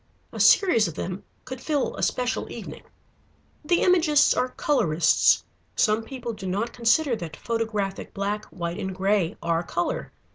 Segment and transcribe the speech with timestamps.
[0.31, 2.81] A series of them could fill a special evening.
[3.63, 5.43] The Imagists are colorists.
[5.75, 10.11] Some people do not consider that photographic black, white, and gray are color.